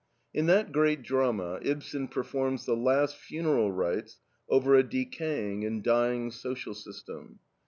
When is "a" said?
4.73-4.81